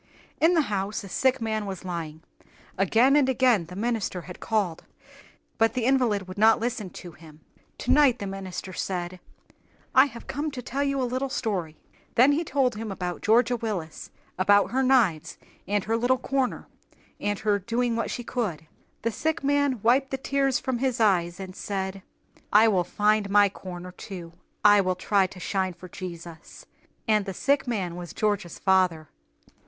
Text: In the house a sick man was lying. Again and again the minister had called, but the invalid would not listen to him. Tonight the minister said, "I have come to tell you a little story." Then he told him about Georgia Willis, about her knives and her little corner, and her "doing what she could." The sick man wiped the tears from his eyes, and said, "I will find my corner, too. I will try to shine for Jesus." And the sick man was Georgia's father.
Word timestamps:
In 0.39 0.55
the 0.55 0.61
house 0.61 1.03
a 1.03 1.07
sick 1.09 1.39
man 1.39 1.67
was 1.67 1.85
lying. 1.85 2.23
Again 2.75 3.15
and 3.15 3.29
again 3.29 3.67
the 3.67 3.75
minister 3.75 4.21
had 4.21 4.39
called, 4.39 4.83
but 5.59 5.75
the 5.75 5.85
invalid 5.85 6.27
would 6.27 6.39
not 6.39 6.59
listen 6.59 6.89
to 6.89 7.11
him. 7.11 7.41
Tonight 7.77 8.17
the 8.17 8.25
minister 8.25 8.73
said, 8.73 9.19
"I 9.93 10.05
have 10.05 10.25
come 10.25 10.49
to 10.53 10.61
tell 10.63 10.83
you 10.83 10.99
a 10.99 11.03
little 11.03 11.29
story." 11.29 11.77
Then 12.15 12.31
he 12.31 12.43
told 12.43 12.73
him 12.75 12.91
about 12.91 13.21
Georgia 13.21 13.55
Willis, 13.55 14.09
about 14.39 14.71
her 14.71 14.81
knives 14.81 15.37
and 15.67 15.83
her 15.83 15.95
little 15.95 16.17
corner, 16.17 16.67
and 17.19 17.37
her 17.37 17.59
"doing 17.59 17.95
what 17.95 18.09
she 18.09 18.23
could." 18.23 18.65
The 19.03 19.11
sick 19.11 19.43
man 19.43 19.81
wiped 19.83 20.09
the 20.09 20.17
tears 20.17 20.57
from 20.57 20.79
his 20.79 20.99
eyes, 20.99 21.39
and 21.39 21.55
said, 21.55 22.01
"I 22.51 22.67
will 22.67 22.83
find 22.83 23.29
my 23.29 23.49
corner, 23.49 23.91
too. 23.91 24.33
I 24.65 24.81
will 24.81 24.95
try 24.95 25.27
to 25.27 25.39
shine 25.39 25.73
for 25.75 25.87
Jesus." 25.87 26.65
And 27.07 27.25
the 27.27 27.35
sick 27.35 27.67
man 27.67 27.95
was 27.95 28.13
Georgia's 28.13 28.57
father. 28.57 29.07